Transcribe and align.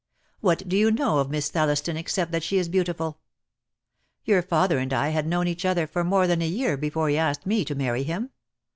^Vhat 0.41 0.67
do 0.67 0.75
you 0.75 0.89
know 0.89 1.19
of 1.19 1.29
Miss 1.29 1.51
Thelliston 1.51 1.95
except 1.95 2.31
that 2.31 2.41
she 2.41 2.57
is 2.57 2.69
beautiful? 2.69 3.19
Your 4.25 4.41
father 4.41 4.79
and 4.79 4.91
I 4.91 5.09
had 5.09 5.27
known 5.27 5.47
each 5.47 5.63
other 5.63 5.85
for 5.85 6.03
more 6.03 6.25
than 6.25 6.41
a 6.41 6.47
year 6.47 6.75
before 6.75 7.07
he 7.09 7.19
asked 7.19 7.47
jne 7.47 7.63
to 7.67 7.75
marry 7.75 8.01
him. 8.01 8.31